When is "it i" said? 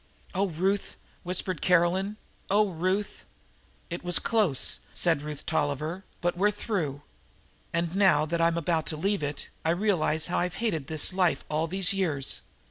9.21-9.69